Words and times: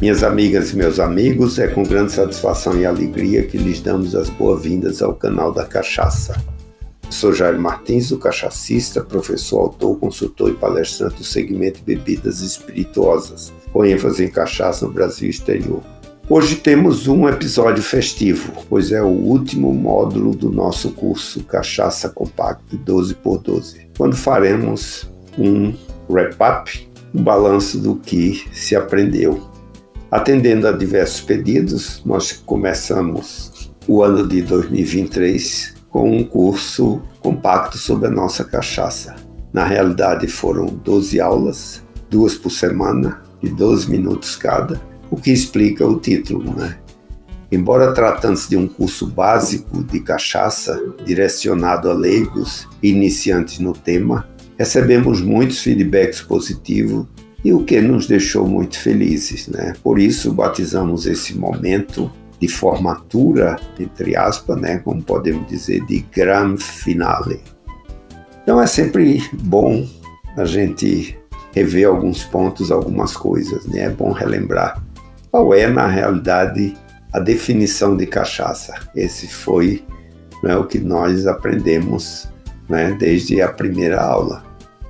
Minhas 0.00 0.24
amigas 0.24 0.72
e 0.72 0.76
meus 0.76 0.98
amigos, 0.98 1.58
é 1.58 1.68
com 1.68 1.82
grande 1.84 2.12
satisfação 2.12 2.78
e 2.78 2.84
alegria 2.84 3.44
que 3.44 3.56
lhes 3.56 3.80
damos 3.80 4.14
as 4.14 4.28
boas-vindas 4.28 5.00
ao 5.00 5.14
canal 5.14 5.52
da 5.52 5.64
Cachaça. 5.64 6.34
Sou 7.08 7.32
Jair 7.32 7.58
Martins, 7.58 8.10
o 8.10 8.18
cachacista, 8.18 9.02
professor, 9.02 9.60
autor, 9.60 9.96
consultor 9.98 10.50
e 10.50 10.54
palestrante 10.54 11.16
do 11.16 11.24
segmento 11.24 11.80
bebidas 11.84 12.40
espirituosas, 12.40 13.52
com 13.72 13.84
ênfase 13.84 14.24
em 14.24 14.28
cachaça 14.28 14.84
no 14.84 14.92
Brasil 14.92 15.28
e 15.28 15.30
exterior. 15.30 15.80
Hoje 16.28 16.56
temos 16.56 17.06
um 17.06 17.28
episódio 17.28 17.82
festivo, 17.82 18.52
pois 18.68 18.90
é 18.90 19.00
o 19.00 19.06
último 19.06 19.72
módulo 19.72 20.34
do 20.34 20.50
nosso 20.50 20.90
curso 20.90 21.44
Cachaça 21.44 22.08
Compacto 22.08 22.76
12x12, 22.78 23.86
quando 23.96 24.16
faremos 24.16 25.08
um 25.38 25.72
wrap-up, 26.10 26.88
um 27.14 27.22
balanço 27.22 27.78
do 27.78 27.94
que 27.94 28.44
se 28.52 28.74
aprendeu 28.74 29.53
Atendendo 30.14 30.68
a 30.68 30.70
diversos 30.70 31.20
pedidos, 31.22 32.00
nós 32.06 32.30
começamos 32.30 33.74
o 33.84 34.00
ano 34.00 34.24
de 34.24 34.42
2023 34.42 35.74
com 35.90 36.08
um 36.08 36.22
curso 36.22 37.02
compacto 37.18 37.76
sobre 37.76 38.06
a 38.06 38.10
nossa 38.12 38.44
cachaça. 38.44 39.16
Na 39.52 39.64
realidade, 39.64 40.28
foram 40.28 40.66
12 40.66 41.20
aulas, 41.20 41.82
duas 42.08 42.36
por 42.36 42.50
semana, 42.50 43.22
de 43.42 43.50
12 43.50 43.90
minutos 43.90 44.36
cada, 44.36 44.80
o 45.10 45.16
que 45.16 45.32
explica 45.32 45.84
o 45.84 45.98
título, 45.98 46.54
né? 46.54 46.78
Embora 47.50 47.92
tratando-se 47.92 48.48
de 48.48 48.56
um 48.56 48.68
curso 48.68 49.08
básico 49.08 49.82
de 49.82 49.98
cachaça 49.98 50.80
direcionado 51.04 51.90
a 51.90 51.92
leigos 51.92 52.68
e 52.80 52.90
iniciantes 52.90 53.58
no 53.58 53.72
tema, 53.72 54.28
recebemos 54.56 55.20
muitos 55.20 55.58
feedbacks 55.58 56.20
positivos 56.20 57.04
e 57.44 57.52
o 57.52 57.62
que 57.62 57.80
nos 57.80 58.06
deixou 58.06 58.48
muito 58.48 58.78
felizes, 58.78 59.48
né? 59.48 59.74
Por 59.82 59.98
isso 59.98 60.32
batizamos 60.32 61.06
esse 61.06 61.36
momento 61.36 62.10
de 62.40 62.48
formatura, 62.48 63.56
entre 63.78 64.16
aspas, 64.16 64.60
né, 64.60 64.78
como 64.78 65.02
podemos 65.02 65.46
dizer, 65.46 65.84
de 65.84 66.00
grand 66.12 66.56
finale. 66.56 67.40
Então 68.42 68.60
é 68.60 68.66
sempre 68.66 69.22
bom 69.32 69.86
a 70.36 70.44
gente 70.44 71.16
rever 71.54 71.86
alguns 71.86 72.24
pontos, 72.24 72.72
algumas 72.72 73.16
coisas, 73.16 73.66
né? 73.66 73.80
É 73.80 73.90
bom 73.90 74.10
relembrar 74.10 74.82
qual 75.30 75.52
é 75.52 75.66
na 75.66 75.86
realidade 75.86 76.74
a 77.12 77.20
definição 77.20 77.96
de 77.96 78.06
cachaça. 78.06 78.74
Esse 78.94 79.28
foi 79.28 79.84
né, 80.42 80.56
o 80.56 80.64
que 80.64 80.78
nós 80.78 81.26
aprendemos 81.26 82.28
né, 82.68 82.96
desde 82.98 83.40
a 83.40 83.48
primeira 83.48 84.00
aula. 84.00 84.44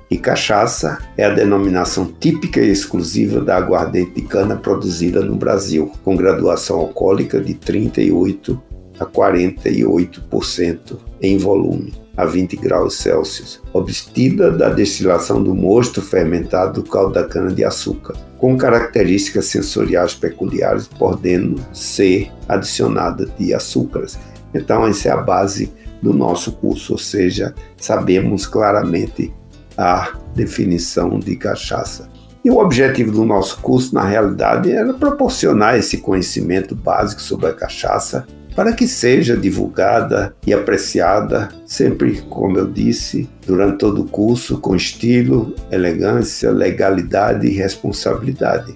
E 0.09 0.17
cachaça 0.17 0.99
é 1.17 1.25
a 1.25 1.33
denominação 1.33 2.13
típica 2.19 2.59
e 2.59 2.69
exclusiva 2.69 3.41
da 3.41 3.57
aguardente 3.57 4.11
de 4.11 4.21
cana 4.21 4.55
produzida 4.55 5.21
no 5.21 5.35
Brasil, 5.35 5.91
com 6.03 6.15
graduação 6.15 6.77
alcoólica 6.77 7.41
de 7.41 7.55
38 7.55 8.61
a 8.99 9.05
48% 9.05 10.97
em 11.21 11.37
volume, 11.37 11.93
a 12.15 12.23
20 12.23 12.55
graus 12.57 12.95
Celsius, 12.95 13.61
obtida 13.73 14.51
da 14.51 14.69
destilação 14.69 15.43
do 15.43 15.53
mosto 15.53 16.01
fermentado 16.01 16.81
do 16.81 16.89
caldo 16.89 17.13
da 17.13 17.25
cana-de-açúcar, 17.25 18.15
com 18.37 18.57
características 18.57 19.45
sensoriais 19.45 20.13
peculiares, 20.13 20.87
podendo 20.87 21.59
ser 21.73 22.31
adicionada 22.47 23.25
de 23.37 23.53
açúcares. 23.53 24.19
Então, 24.53 24.85
essa 24.85 25.09
é 25.09 25.11
a 25.11 25.17
base 25.17 25.73
do 26.01 26.13
nosso 26.13 26.51
curso, 26.53 26.93
ou 26.93 26.99
seja, 26.99 27.53
sabemos 27.75 28.45
claramente 28.45 29.33
a 29.77 30.13
definição 30.35 31.19
de 31.19 31.35
cachaça. 31.35 32.09
E 32.43 32.49
o 32.51 32.57
objetivo 32.57 33.11
do 33.11 33.25
nosso 33.25 33.59
curso, 33.59 33.95
na 33.95 34.03
realidade, 34.03 34.71
era 34.71 34.93
proporcionar 34.93 35.77
esse 35.77 35.97
conhecimento 35.97 36.75
básico 36.75 37.21
sobre 37.21 37.47
a 37.47 37.53
cachaça 37.53 38.25
para 38.55 38.71
que 38.71 38.87
seja 38.87 39.35
divulgada 39.35 40.33
e 40.47 40.53
apreciada, 40.53 41.49
sempre, 41.65 42.21
como 42.29 42.57
eu 42.57 42.71
disse, 42.71 43.29
durante 43.45 43.79
todo 43.79 44.03
o 44.03 44.07
curso, 44.07 44.59
com 44.59 44.75
estilo, 44.75 45.53
elegância, 45.69 46.51
legalidade 46.51 47.47
e 47.47 47.51
responsabilidade. 47.51 48.73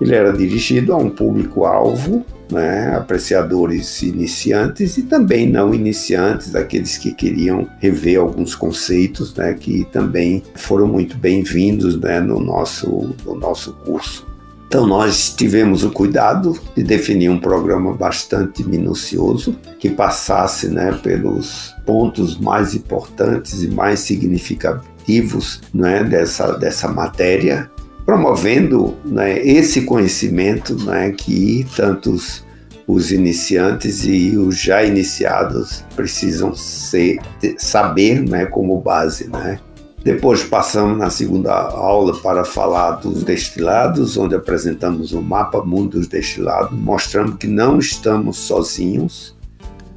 Ele 0.00 0.14
era 0.14 0.32
dirigido 0.32 0.92
a 0.92 0.96
um 0.96 1.10
público-alvo 1.10 2.24
né, 2.50 2.94
apreciadores 2.94 4.02
iniciantes 4.02 4.96
e 4.96 5.02
também 5.02 5.48
não 5.48 5.74
iniciantes, 5.74 6.54
aqueles 6.54 6.96
que 6.96 7.12
queriam 7.12 7.68
rever 7.78 8.20
alguns 8.20 8.54
conceitos, 8.54 9.34
né, 9.34 9.54
que 9.54 9.84
também 9.92 10.42
foram 10.54 10.86
muito 10.86 11.16
bem-vindos 11.16 11.98
né, 12.00 12.20
no, 12.20 12.40
nosso, 12.40 13.14
no 13.24 13.34
nosso 13.34 13.72
curso. 13.84 14.26
Então 14.66 14.86
nós 14.86 15.32
tivemos 15.34 15.84
o 15.84 15.90
cuidado 15.90 16.58
de 16.76 16.82
definir 16.82 17.30
um 17.30 17.38
programa 17.38 17.94
bastante 17.94 18.64
minucioso 18.64 19.56
que 19.78 19.88
passasse 19.88 20.68
né, 20.68 20.92
pelos 21.02 21.72
pontos 21.86 22.36
mais 22.36 22.74
importantes 22.74 23.62
e 23.62 23.68
mais 23.68 24.00
significativos 24.00 25.60
né, 25.72 26.02
dessa, 26.02 26.52
dessa 26.54 26.88
matéria 26.88 27.70
promovendo 28.06 28.96
né, 29.04 29.44
esse 29.44 29.82
conhecimento 29.82 30.76
né, 30.84 31.10
que 31.10 31.66
tantos 31.76 32.46
os 32.86 33.10
iniciantes 33.10 34.04
e 34.04 34.36
os 34.38 34.56
já 34.56 34.84
iniciados 34.84 35.84
precisam 35.96 36.54
ser, 36.54 37.18
saber 37.58 38.22
né, 38.22 38.46
como 38.46 38.80
base. 38.80 39.28
Né? 39.28 39.58
Depois 40.04 40.44
passamos 40.44 40.96
na 40.96 41.10
segunda 41.10 41.52
aula 41.52 42.16
para 42.20 42.44
falar 42.44 42.92
dos 42.92 43.24
destilados, 43.24 44.16
onde 44.16 44.36
apresentamos 44.36 45.12
o 45.12 45.20
mapa 45.20 45.64
mundo 45.64 45.98
dos 45.98 46.06
destilados, 46.06 46.78
mostrando 46.78 47.36
que 47.36 47.48
não 47.48 47.80
estamos 47.80 48.36
sozinhos, 48.36 49.35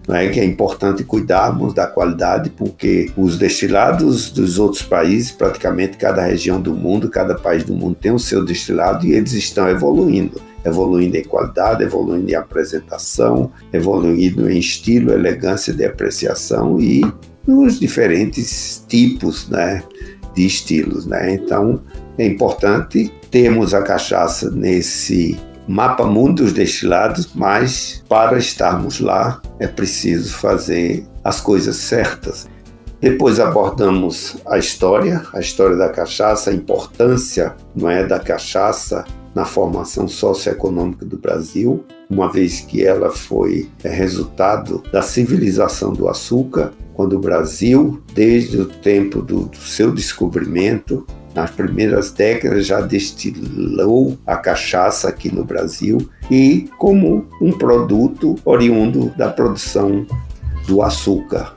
né, 0.09 0.27
que 0.29 0.39
é 0.39 0.43
importante 0.43 1.03
cuidarmos 1.03 1.71
da 1.71 1.85
qualidade, 1.85 2.49
porque 2.49 3.11
os 3.15 3.37
destilados 3.37 4.31
dos 4.31 4.57
outros 4.57 4.81
países, 4.81 5.31
praticamente 5.31 5.97
cada 5.97 6.23
região 6.23 6.59
do 6.59 6.73
mundo, 6.73 7.09
cada 7.09 7.35
país 7.35 7.63
do 7.63 7.75
mundo 7.75 7.95
tem 7.95 8.11
o 8.11 8.17
seu 8.17 8.43
destilado 8.43 9.05
e 9.05 9.13
eles 9.13 9.33
estão 9.33 9.69
evoluindo. 9.69 10.41
Evoluindo 10.65 11.15
em 11.15 11.23
qualidade, 11.23 11.83
evoluindo 11.83 12.29
em 12.29 12.33
apresentação, 12.33 13.51
evoluindo 13.71 14.49
em 14.49 14.57
estilo, 14.57 15.13
elegância 15.13 15.71
de 15.71 15.85
apreciação 15.85 16.81
e 16.81 17.05
nos 17.45 17.79
diferentes 17.79 18.83
tipos 18.87 19.47
né, 19.47 19.83
de 20.35 20.43
estilos. 20.43 21.05
Né? 21.05 21.35
Então 21.35 21.83
é 22.17 22.25
importante 22.25 23.13
termos 23.29 23.75
a 23.75 23.83
cachaça 23.83 24.49
nesse 24.49 25.37
mapa 25.69 26.03
mundo 26.03 26.43
dos 26.43 26.51
destilados, 26.51 27.29
mas 27.35 28.03
para 28.09 28.39
estarmos 28.39 28.99
lá 28.99 29.39
é 29.59 29.67
preciso 29.67 30.33
fazer 30.35 31.05
as 31.23 31.39
coisas 31.39 31.75
certas. 31.75 32.49
Depois 32.99 33.39
abordamos 33.39 34.37
a 34.47 34.57
história, 34.57 35.21
a 35.31 35.39
história 35.39 35.77
da 35.77 35.89
cachaça, 35.89 36.49
a 36.49 36.53
importância 36.53 37.55
não 37.75 37.87
é 37.87 38.03
da 38.03 38.19
cachaça 38.19 39.05
na 39.35 39.45
formação 39.45 40.07
socioeconômica 40.07 41.05
do 41.05 41.19
Brasil, 41.19 41.85
uma 42.09 42.31
vez 42.31 42.61
que 42.61 42.83
ela 42.83 43.11
foi 43.11 43.69
é, 43.83 43.89
resultado 43.89 44.83
da 44.91 45.03
civilização 45.03 45.93
do 45.93 46.09
açúcar, 46.09 46.73
quando 46.95 47.13
o 47.13 47.19
Brasil, 47.19 48.01
desde 48.13 48.59
o 48.59 48.65
tempo 48.65 49.21
do, 49.21 49.45
do 49.45 49.57
seu 49.57 49.91
descobrimento, 49.91 51.05
nas 51.33 51.51
primeiras 51.51 52.11
décadas 52.11 52.65
já 52.65 52.81
destilou 52.81 54.17
a 54.25 54.35
cachaça 54.35 55.09
aqui 55.09 55.33
no 55.33 55.43
Brasil 55.43 56.09
e 56.29 56.69
como 56.77 57.27
um 57.41 57.51
produto 57.51 58.35
oriundo 58.43 59.13
da 59.17 59.29
produção 59.29 60.05
do 60.67 60.81
açúcar. 60.81 61.55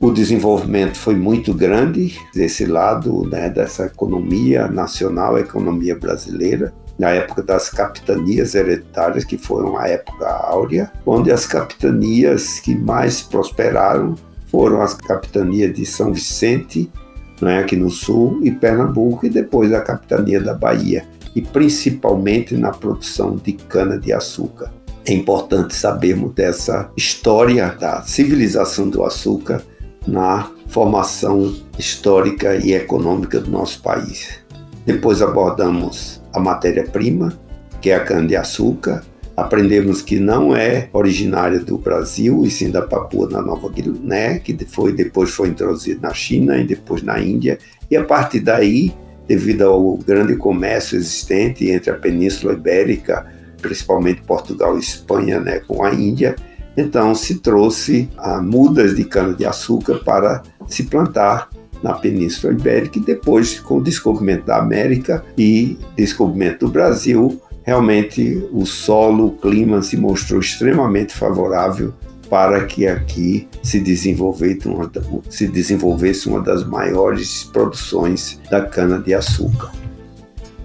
O 0.00 0.12
desenvolvimento 0.12 0.96
foi 0.96 1.16
muito 1.16 1.52
grande 1.52 2.16
desse 2.32 2.64
lado, 2.64 3.28
né, 3.28 3.50
dessa 3.50 3.86
economia 3.86 4.68
nacional, 4.68 5.36
economia 5.36 5.96
brasileira, 5.96 6.72
na 6.96 7.10
época 7.10 7.42
das 7.42 7.68
capitanias 7.68 8.54
hereditárias, 8.54 9.24
que 9.24 9.36
foram 9.36 9.76
a 9.76 9.88
época 9.88 10.26
áurea, 10.26 10.90
onde 11.04 11.32
as 11.32 11.46
capitanias 11.46 12.60
que 12.60 12.76
mais 12.76 13.22
prosperaram 13.22 14.14
foram 14.46 14.80
as 14.82 14.94
capitanias 14.94 15.74
de 15.74 15.84
São 15.84 16.12
Vicente 16.12 16.90
né, 17.40 17.58
aqui 17.58 17.76
no 17.76 17.90
sul, 17.90 18.40
e 18.42 18.50
Pernambuco, 18.50 19.26
e 19.26 19.30
depois 19.30 19.72
a 19.72 19.80
capitania 19.80 20.40
da 20.40 20.54
Bahia, 20.54 21.06
e 21.34 21.42
principalmente 21.42 22.56
na 22.56 22.70
produção 22.70 23.36
de 23.36 23.52
cana-de-açúcar. 23.52 24.72
É 25.04 25.12
importante 25.12 25.74
sabermos 25.74 26.34
dessa 26.34 26.90
história 26.96 27.68
da 27.80 28.02
civilização 28.02 28.88
do 28.88 29.04
açúcar 29.04 29.62
na 30.06 30.50
formação 30.66 31.54
histórica 31.78 32.56
e 32.56 32.72
econômica 32.72 33.40
do 33.40 33.50
nosso 33.50 33.80
país. 33.82 34.40
Depois 34.84 35.22
abordamos 35.22 36.22
a 36.32 36.40
matéria-prima, 36.40 37.38
que 37.80 37.90
é 37.90 37.94
a 37.94 38.04
cana-de-açúcar, 38.04 39.02
Aprendemos 39.40 40.02
que 40.02 40.18
não 40.18 40.54
é 40.54 40.88
originária 40.92 41.60
do 41.60 41.78
Brasil, 41.78 42.44
e 42.44 42.50
sim 42.50 42.70
da 42.70 42.82
Papua 42.82 43.28
na 43.30 43.40
Nova 43.40 43.70
Guiné, 43.70 44.38
que 44.38 44.56
foi, 44.64 44.92
depois 44.92 45.30
foi 45.30 45.48
introduzida 45.48 46.08
na 46.08 46.14
China 46.14 46.58
e 46.58 46.64
depois 46.64 47.02
na 47.02 47.20
Índia. 47.20 47.58
E 47.90 47.96
a 47.96 48.04
partir 48.04 48.40
daí, 48.40 48.92
devido 49.26 49.62
ao 49.62 49.96
grande 49.96 50.34
comércio 50.36 50.96
existente 50.96 51.70
entre 51.70 51.90
a 51.90 51.94
Península 51.94 52.54
Ibérica 52.54 53.26
principalmente 53.60 54.22
Portugal 54.22 54.76
e 54.76 54.80
Espanha, 54.80 55.40
né, 55.40 55.60
com 55.60 55.84
a 55.84 55.92
Índia. 55.92 56.36
Então 56.76 57.14
se 57.14 57.40
trouxe 57.40 58.08
mudas 58.42 58.94
de 58.94 59.04
cana-de-açúcar 59.04 59.98
para 60.04 60.42
se 60.66 60.84
plantar 60.84 61.48
na 61.82 61.94
Península 61.94 62.52
Ibérica 62.52 62.98
e 62.98 63.02
depois, 63.02 63.58
com 63.60 63.78
o 63.78 63.82
descobrimento 63.82 64.46
da 64.46 64.58
América 64.58 65.24
e 65.36 65.76
descobrimento 65.96 66.66
do 66.66 66.72
Brasil, 66.72 67.40
realmente 67.68 68.48
o 68.50 68.64
solo, 68.64 69.26
o 69.26 69.36
clima 69.36 69.82
se 69.82 69.94
mostrou 69.94 70.40
extremamente 70.40 71.12
favorável 71.12 71.92
para 72.30 72.64
que 72.64 72.86
aqui 72.86 73.46
se 73.62 73.78
desenvolvesse 73.78 74.66
uma, 74.66 74.90
se 75.28 75.46
desenvolvesse 75.46 76.30
uma 76.30 76.40
das 76.40 76.64
maiores 76.64 77.44
produções 77.44 78.40
da 78.50 78.64
cana-de-açúcar. 78.64 79.70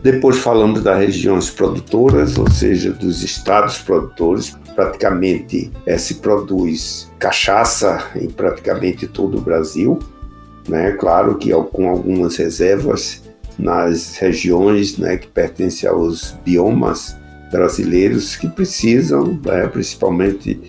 Depois 0.02 0.38
falamos 0.38 0.82
das 0.82 0.98
regiões 0.98 1.50
produtoras, 1.50 2.38
ou 2.38 2.50
seja, 2.50 2.94
dos 2.94 3.22
estados 3.22 3.80
produtores. 3.80 4.58
Praticamente 4.74 5.74
é, 5.86 5.98
se 5.98 6.16
produz 6.16 7.12
cachaça 7.20 8.12
em 8.16 8.30
praticamente 8.30 9.08
todo 9.08 9.40
o 9.40 9.42
Brasil, 9.42 10.00
né? 10.70 10.94
Claro 10.94 11.36
que 11.36 11.52
com 11.52 11.90
algumas 11.90 12.38
reservas 12.38 13.23
nas 13.58 14.18
regiões 14.18 14.98
né, 14.98 15.18
que 15.18 15.28
pertencem 15.28 15.90
aos 15.90 16.32
biomas 16.44 17.16
brasileiros 17.52 18.36
que 18.36 18.48
precisam, 18.48 19.40
né, 19.46 19.68
principalmente 19.68 20.60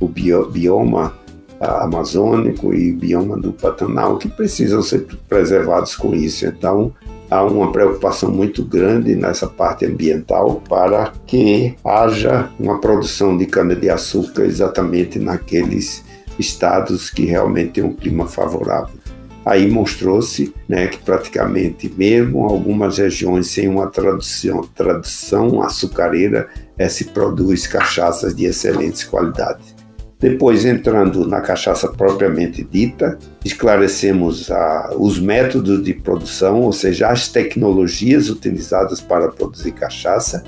o 0.00 0.08
bioma 0.08 1.14
amazônico 1.60 2.72
e 2.72 2.92
o 2.92 2.96
bioma 2.96 3.36
do 3.38 3.52
Pantanal, 3.52 4.16
que 4.16 4.28
precisam 4.28 4.82
ser 4.82 5.06
preservados 5.28 5.94
com 5.94 6.14
isso. 6.14 6.46
Então, 6.46 6.92
há 7.30 7.44
uma 7.44 7.70
preocupação 7.70 8.30
muito 8.30 8.64
grande 8.64 9.14
nessa 9.14 9.46
parte 9.46 9.84
ambiental 9.84 10.62
para 10.68 11.12
que 11.26 11.74
haja 11.84 12.50
uma 12.58 12.80
produção 12.80 13.36
de 13.36 13.44
cana-de-açúcar 13.44 14.44
exatamente 14.44 15.18
naqueles 15.18 16.02
estados 16.38 17.10
que 17.10 17.26
realmente 17.26 17.72
têm 17.72 17.84
um 17.84 17.92
clima 17.92 18.26
favorável. 18.26 18.99
Aí 19.44 19.70
mostrou-se 19.70 20.52
né, 20.68 20.86
que 20.86 20.98
praticamente 20.98 21.92
mesmo 21.96 22.44
algumas 22.44 22.98
regiões 22.98 23.46
sem 23.46 23.68
uma 23.68 23.90
tradução 23.90 25.62
açucareira 25.62 26.48
é, 26.76 26.88
se 26.88 27.06
produz 27.06 27.66
cachaças 27.66 28.34
de 28.34 28.44
excelentes 28.44 29.04
qualidades. 29.04 29.74
Depois, 30.20 30.66
entrando 30.66 31.26
na 31.26 31.40
cachaça 31.40 31.88
propriamente 31.88 32.62
dita, 32.62 33.18
esclarecemos 33.42 34.50
a, 34.50 34.94
os 34.98 35.18
métodos 35.18 35.82
de 35.82 35.94
produção, 35.94 36.60
ou 36.60 36.72
seja, 36.72 37.08
as 37.08 37.28
tecnologias 37.28 38.28
utilizadas 38.28 39.00
para 39.00 39.28
produzir 39.28 39.72
cachaça, 39.72 40.44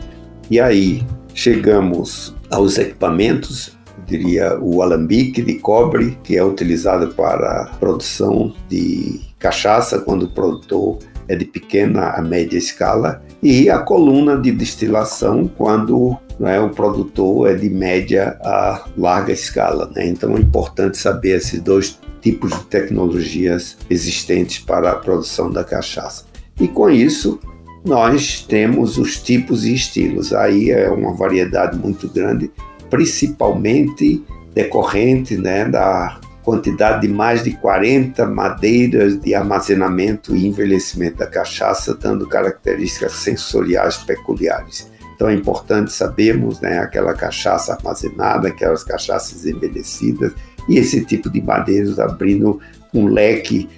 e 0.50 0.60
aí 0.60 1.02
chegamos 1.34 2.36
aos 2.50 2.76
equipamentos, 2.76 3.78
diria 4.12 4.58
o 4.60 4.82
alambique 4.82 5.42
de 5.42 5.54
cobre, 5.54 6.18
que 6.22 6.36
é 6.36 6.44
utilizado 6.44 7.14
para 7.14 7.62
a 7.62 7.66
produção 7.78 8.52
de 8.68 9.20
cachaça 9.38 9.98
quando 9.98 10.24
o 10.24 10.30
produtor 10.30 10.98
é 11.28 11.34
de 11.34 11.44
pequena 11.44 12.10
a 12.10 12.20
média 12.22 12.58
escala, 12.58 13.22
e 13.42 13.70
a 13.70 13.78
coluna 13.78 14.36
de 14.36 14.52
destilação 14.52 15.48
quando 15.48 16.16
né, 16.38 16.60
o 16.60 16.68
produtor 16.68 17.50
é 17.50 17.54
de 17.54 17.70
média 17.70 18.38
a 18.42 18.84
larga 18.96 19.32
escala. 19.32 19.90
Né? 19.94 20.08
Então 20.08 20.36
é 20.36 20.40
importante 20.40 20.98
saber 20.98 21.36
esses 21.38 21.60
dois 21.60 21.98
tipos 22.20 22.50
de 22.50 22.64
tecnologias 22.66 23.78
existentes 23.88 24.58
para 24.58 24.90
a 24.90 24.96
produção 24.96 25.50
da 25.50 25.64
cachaça. 25.64 26.24
E 26.60 26.68
com 26.68 26.88
isso, 26.90 27.40
nós 27.84 28.44
temos 28.46 28.98
os 28.98 29.20
tipos 29.20 29.64
e 29.64 29.74
estilos. 29.74 30.32
Aí 30.32 30.70
é 30.70 30.88
uma 30.90 31.14
variedade 31.14 31.76
muito 31.76 32.08
grande, 32.08 32.50
principalmente 32.92 34.22
decorrente 34.52 35.34
né, 35.38 35.64
da 35.64 36.20
quantidade 36.42 37.06
de 37.06 37.08
mais 37.08 37.42
de 37.42 37.52
40 37.52 38.26
madeiras 38.26 39.18
de 39.18 39.34
armazenamento 39.34 40.36
e 40.36 40.46
envelhecimento 40.46 41.16
da 41.16 41.26
cachaça, 41.26 41.94
dando 41.94 42.28
características 42.28 43.12
sensoriais 43.12 43.96
peculiares. 43.96 44.90
Então 45.14 45.30
é 45.30 45.32
importante 45.32 45.90
sabermos 45.90 46.60
né, 46.60 46.80
aquela 46.80 47.14
cachaça 47.14 47.72
armazenada, 47.72 48.48
aquelas 48.48 48.84
cachaças 48.84 49.46
envelhecidas 49.46 50.34
e 50.68 50.76
esse 50.76 51.02
tipo 51.02 51.30
de 51.30 51.40
madeiras 51.40 51.98
abrindo 51.98 52.60
um 52.92 53.06
leque 53.06 53.70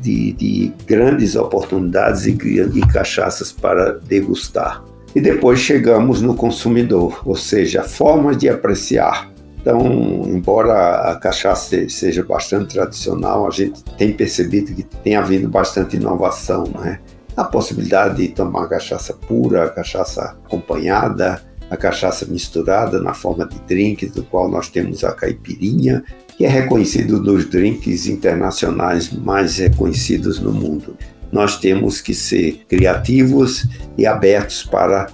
de, 0.00 0.32
de 0.32 0.72
grandes 0.84 1.36
oportunidades 1.36 2.26
e, 2.26 2.32
e 2.32 2.80
cachaças 2.88 3.52
para 3.52 4.00
degustar. 4.00 4.82
E 5.14 5.20
depois 5.20 5.58
chegamos 5.58 6.22
no 6.22 6.34
consumidor, 6.34 7.20
ou 7.24 7.36
seja, 7.36 7.82
formas 7.82 8.36
de 8.36 8.48
apreciar 8.48 9.32
então, 9.62 10.24
embora 10.26 11.12
a 11.12 11.16
cachaça 11.16 11.88
seja 11.88 12.24
bastante 12.24 12.74
tradicional, 12.74 13.46
a 13.46 13.50
gente 13.50 13.82
tem 13.96 14.12
percebido 14.12 14.74
que 14.74 14.82
tem 14.82 15.14
havido 15.14 15.48
bastante 15.48 15.96
inovação, 15.96 16.64
né? 16.80 16.98
A 17.36 17.44
possibilidade 17.44 18.16
de 18.16 18.34
tomar 18.34 18.68
cachaça 18.68 19.14
pura, 19.14 19.70
cachaça 19.70 20.36
acompanhada, 20.44 21.40
a 21.70 21.76
cachaça 21.76 22.26
misturada 22.26 23.00
na 23.00 23.14
forma 23.14 23.46
de 23.46 23.58
drinks, 23.60 24.10
do 24.10 24.24
qual 24.24 24.50
nós 24.50 24.68
temos 24.68 25.04
a 25.04 25.12
caipirinha, 25.12 26.02
que 26.36 26.44
é 26.44 26.48
reconhecido 26.48 27.22
dos 27.22 27.48
drinks 27.48 28.08
internacionais 28.08 29.12
mais 29.12 29.58
reconhecidos 29.58 30.40
no 30.40 30.52
mundo. 30.52 30.96
Nós 31.32 31.58
temos 31.58 32.00
que 32.00 32.14
ser 32.14 32.64
criativos 32.68 33.66
e 33.96 34.06
abertos 34.06 34.62
para 34.62 35.06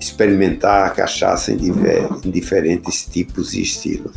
experimentar 0.00 0.86
a 0.86 0.90
cachaça 0.90 1.52
em, 1.52 1.56
diver, 1.56 2.08
em 2.24 2.30
diferentes 2.30 3.04
tipos 3.04 3.52
e 3.52 3.60
estilos. 3.62 4.16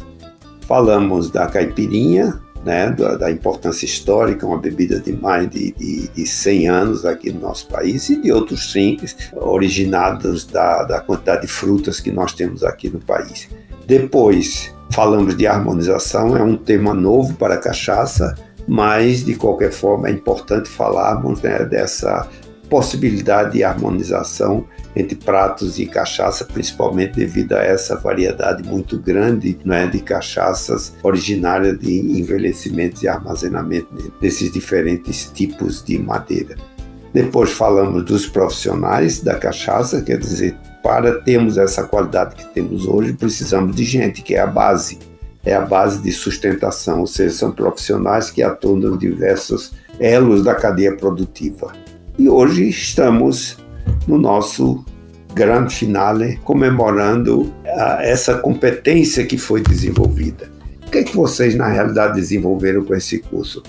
Falamos 0.61 1.29
da 1.29 1.47
caipirinha, 1.47 2.39
né, 2.63 2.91
da, 2.91 3.17
da, 3.17 3.31
importância 3.31 3.85
histórica, 3.85 4.45
uma 4.45 4.59
bebida 4.59 4.99
de 4.99 5.11
mais 5.11 5.49
de, 5.49 5.71
de, 5.73 6.07
de 6.09 6.25
100 6.25 6.69
anos 6.69 7.05
aqui 7.05 7.31
no 7.31 7.41
nosso 7.41 7.67
país, 7.67 8.09
e 8.09 8.21
de 8.21 8.31
outros 8.31 8.71
drinks 8.71 9.15
originados 9.33 10.45
da, 10.45 10.83
da 10.83 11.01
quantidade 11.01 11.41
de 11.41 11.47
frutas 11.47 11.99
que 11.99 12.11
nós 12.11 12.33
temos 12.33 12.63
aqui 12.63 12.89
no 12.89 12.99
país. 12.99 13.49
Depois, 13.87 14.73
falamos 14.91 15.35
de 15.35 15.47
harmonização, 15.47 16.37
é 16.37 16.43
um 16.43 16.55
tema 16.55 16.93
novo 16.93 17.33
para 17.33 17.55
a 17.55 17.59
cachaça, 17.59 18.35
mas 18.71 19.25
de 19.25 19.35
qualquer 19.35 19.73
forma 19.73 20.07
é 20.07 20.11
importante 20.11 20.69
falarmos 20.69 21.41
né, 21.41 21.65
dessa 21.65 22.25
possibilidade 22.69 23.51
de 23.51 23.65
harmonização 23.65 24.65
entre 24.95 25.17
pratos 25.17 25.77
e 25.77 25.85
cachaça, 25.85 26.45
principalmente 26.45 27.17
devido 27.17 27.51
a 27.51 27.59
essa 27.59 27.97
variedade 27.97 28.63
muito 28.63 28.97
grande 28.97 29.59
né, 29.65 29.87
de 29.87 29.99
cachaças 29.99 30.95
originárias 31.03 31.77
de 31.79 31.99
envelhecimentos 32.17 33.03
e 33.03 33.09
armazenamento 33.09 34.13
desses 34.21 34.49
diferentes 34.49 35.29
tipos 35.33 35.83
de 35.83 35.99
madeira. 35.99 36.55
Depois 37.13 37.51
falamos 37.51 38.05
dos 38.05 38.25
profissionais 38.25 39.19
da 39.19 39.35
cachaça, 39.37 40.01
quer 40.01 40.17
dizer, 40.17 40.55
para 40.81 41.19
termos 41.19 41.57
essa 41.57 41.83
qualidade 41.83 42.35
que 42.35 42.45
temos 42.53 42.87
hoje, 42.87 43.11
precisamos 43.11 43.75
de 43.75 43.83
gente, 43.83 44.21
que 44.21 44.33
é 44.33 44.39
a 44.39 44.47
base, 44.47 44.97
é 45.45 45.53
a 45.53 45.61
base 45.61 46.01
de 46.01 46.11
sustentação, 46.11 47.01
ou 47.01 47.07
seja, 47.07 47.35
são 47.35 47.51
profissionais 47.51 48.29
que 48.29 48.43
atuam 48.43 48.75
nos 48.75 48.99
diversos 48.99 49.73
elos 49.99 50.43
da 50.43 50.55
cadeia 50.55 50.95
produtiva. 50.95 51.71
E 52.17 52.29
hoje 52.29 52.69
estamos 52.69 53.57
no 54.07 54.17
nosso 54.17 54.85
grande 55.33 55.73
finale, 55.73 56.39
comemorando 56.43 57.51
a, 57.65 57.95
ah, 57.95 58.05
essa 58.05 58.37
competência 58.37 59.25
que 59.25 59.37
foi 59.37 59.61
desenvolvida. 59.61 60.51
O 60.85 60.91
que, 60.91 60.99
é 60.99 61.03
que 61.03 61.15
vocês, 61.15 61.55
na 61.55 61.67
realidade, 61.67 62.15
desenvolveram 62.15 62.83
com 62.83 62.93
esse 62.93 63.19
curso? 63.19 63.63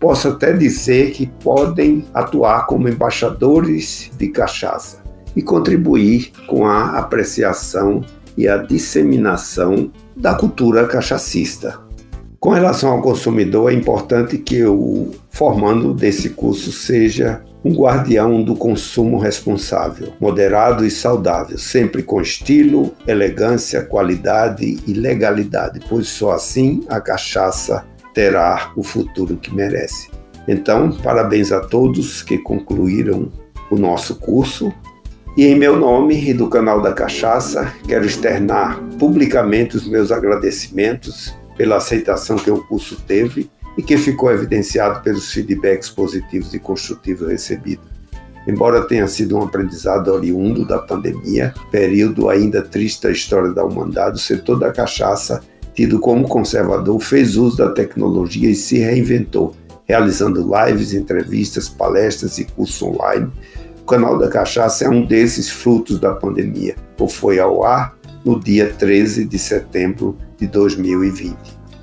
Posso 0.00 0.28
até 0.28 0.52
dizer 0.52 1.12
que 1.12 1.26
podem 1.42 2.04
atuar 2.12 2.66
como 2.66 2.88
embaixadores 2.88 4.10
de 4.18 4.28
cachaça 4.28 5.02
e 5.36 5.42
contribuir 5.42 6.32
com 6.46 6.66
a 6.66 6.98
apreciação 6.98 8.04
e 8.36 8.48
a 8.48 8.56
disseminação 8.56 9.90
da 10.16 10.34
cultura 10.34 10.86
cachacista. 10.86 11.78
Com 12.38 12.50
relação 12.50 12.90
ao 12.90 13.00
consumidor, 13.00 13.72
é 13.72 13.74
importante 13.74 14.36
que 14.36 14.64
o 14.64 15.12
formando 15.30 15.94
desse 15.94 16.30
curso 16.30 16.70
seja 16.70 17.42
um 17.64 17.72
guardião 17.72 18.42
do 18.42 18.54
consumo 18.54 19.18
responsável, 19.18 20.12
moderado 20.20 20.84
e 20.84 20.90
saudável, 20.90 21.56
sempre 21.56 22.02
com 22.02 22.20
estilo, 22.20 22.92
elegância, 23.06 23.82
qualidade 23.82 24.78
e 24.86 24.92
legalidade, 24.92 25.80
pois 25.88 26.08
só 26.08 26.32
assim 26.32 26.84
a 26.90 27.00
cachaça 27.00 27.86
terá 28.12 28.72
o 28.76 28.82
futuro 28.82 29.36
que 29.36 29.52
merece. 29.54 30.10
Então, 30.46 30.92
parabéns 31.02 31.50
a 31.50 31.60
todos 31.60 32.22
que 32.22 32.36
concluíram 32.36 33.32
o 33.70 33.76
nosso 33.76 34.16
curso. 34.16 34.72
E 35.36 35.46
em 35.46 35.56
meu 35.56 35.76
nome 35.76 36.30
e 36.30 36.32
do 36.32 36.48
canal 36.48 36.80
da 36.80 36.92
Cachaça, 36.92 37.74
quero 37.88 38.06
externar 38.06 38.80
publicamente 39.00 39.76
os 39.76 39.84
meus 39.84 40.12
agradecimentos 40.12 41.34
pela 41.56 41.78
aceitação 41.78 42.36
que 42.36 42.52
o 42.52 42.62
curso 42.66 43.02
teve 43.04 43.50
e 43.76 43.82
que 43.82 43.98
ficou 43.98 44.30
evidenciado 44.30 45.02
pelos 45.02 45.32
feedbacks 45.32 45.90
positivos 45.90 46.54
e 46.54 46.60
construtivos 46.60 47.28
recebidos. 47.28 47.84
Embora 48.46 48.86
tenha 48.86 49.08
sido 49.08 49.36
um 49.36 49.42
aprendizado 49.42 50.06
oriundo 50.06 50.64
da 50.64 50.78
pandemia, 50.78 51.52
período 51.68 52.28
ainda 52.28 52.62
triste 52.62 53.02
da 53.02 53.10
história 53.10 53.50
da 53.52 53.64
humanidade, 53.64 54.18
o 54.18 54.20
setor 54.20 54.60
da 54.60 54.70
cachaça, 54.70 55.42
tido 55.74 55.98
como 55.98 56.28
conservador, 56.28 57.00
fez 57.00 57.36
uso 57.36 57.56
da 57.56 57.70
tecnologia 57.70 58.48
e 58.48 58.54
se 58.54 58.78
reinventou, 58.78 59.52
realizando 59.84 60.48
lives, 60.48 60.94
entrevistas, 60.94 61.68
palestras 61.68 62.38
e 62.38 62.44
cursos 62.44 62.80
online. 62.82 63.32
O 63.84 63.86
canal 63.86 64.16
da 64.16 64.30
cachaça 64.30 64.86
é 64.86 64.88
um 64.88 65.04
desses 65.04 65.50
frutos 65.50 66.00
da 66.00 66.14
pandemia, 66.14 66.74
ou 66.98 67.06
foi 67.06 67.38
ao 67.38 67.64
ar 67.64 67.94
no 68.24 68.40
dia 68.40 68.72
13 68.72 69.26
de 69.26 69.38
setembro 69.38 70.16
de 70.38 70.46
2020. 70.46 71.36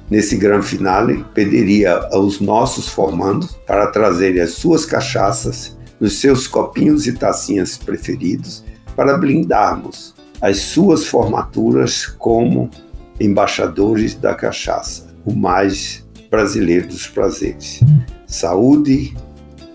Nesse 0.09 0.35
grande 0.35 0.65
finale, 0.65 1.23
pediria 1.35 1.93
aos 2.11 2.39
nossos 2.39 2.89
formandos 2.89 3.55
para 3.67 3.85
trazerem 3.91 4.41
as 4.41 4.53
suas 4.53 4.83
cachaças 4.83 5.77
nos 5.99 6.19
seus 6.19 6.47
copinhos 6.47 7.05
e 7.05 7.13
tacinhas 7.13 7.77
preferidos 7.77 8.65
para 8.95 9.15
blindarmos 9.15 10.15
as 10.41 10.57
suas 10.57 11.05
formaturas 11.05 12.07
como 12.07 12.67
embaixadores 13.19 14.15
da 14.15 14.33
cachaça, 14.33 15.15
o 15.23 15.35
mais 15.35 16.03
brasileiro 16.31 16.87
dos 16.87 17.05
prazeres. 17.05 17.79
Saúde, 18.25 19.15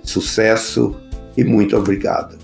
sucesso 0.02 1.05
e 1.36 1.44
muito 1.44 1.76
obrigado. 1.76 2.38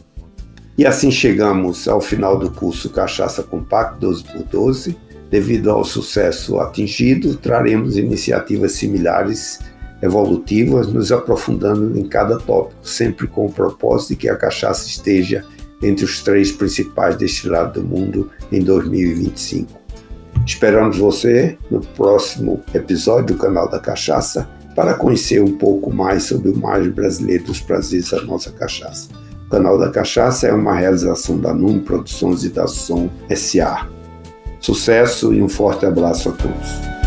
E 0.77 0.87
assim 0.87 1.11
chegamos 1.11 1.87
ao 1.87 2.01
final 2.01 2.39
do 2.39 2.51
curso 2.51 2.91
Cachaça 2.91 3.43
Compacto 3.43 4.01
12 4.01 4.25
por 4.25 4.43
12. 4.45 4.97
Devido 5.31 5.71
ao 5.71 5.85
sucesso 5.85 6.59
atingido, 6.59 7.37
traremos 7.37 7.97
iniciativas 7.97 8.73
similares 8.73 9.61
evolutivas, 10.03 10.93
nos 10.93 11.13
aprofundando 11.13 11.99
em 11.99 12.05
cada 12.05 12.39
tópico, 12.39 12.87
sempre 12.87 13.27
com 13.27 13.47
o 13.47 13.53
propósito 13.53 14.11
de 14.11 14.17
que 14.17 14.29
a 14.29 14.37
cachaça 14.37 14.89
esteja 14.89 15.45
entre 15.83 16.05
os 16.05 16.23
três 16.23 16.51
principais 16.51 17.17
destilados 17.17 17.83
do 17.83 17.89
mundo 17.89 18.31
em 18.51 18.61
2025. 18.61 19.82
Esperamos 20.47 20.99
você 20.99 21.57
no 21.71 21.81
próximo 21.81 22.63
episódio 22.75 23.35
do 23.35 23.41
canal 23.41 23.69
da 23.69 23.79
Cachaça 23.79 24.49
para 24.75 24.95
conhecer 24.95 25.43
um 25.43 25.57
pouco 25.57 25.93
mais 25.93 26.25
sobre 26.25 26.51
o 26.51 26.57
mais 26.57 26.87
brasileiro 26.89 27.45
dos 27.45 27.61
prazeres 27.61 28.11
da 28.11 28.23
nossa 28.23 28.51
cachaça. 28.51 29.09
O 29.47 29.51
canal 29.51 29.79
da 29.79 29.91
Cachaça 29.91 30.49
é 30.49 30.53
uma 30.53 30.75
realização 30.75 31.39
da 31.39 31.53
NUM 31.53 31.81
Produções 31.81 32.43
e 32.43 32.49
da 32.49 32.67
Som 32.67 33.11
SA. 33.35 33.87
Sucesso 34.59 35.33
e 35.33 35.43
um 35.43 35.49
forte 35.49 35.85
abraço 35.85 36.31
a 36.31 36.33
todos. 36.33 37.02